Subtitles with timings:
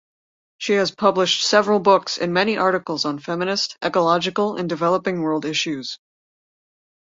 [0.57, 5.99] She has published several books and many articles on feminist, ecological and developing-world issues.